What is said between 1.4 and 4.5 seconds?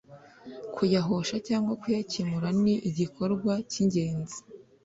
cyangwa kuyakemura ni igikorwa cy’ingenzi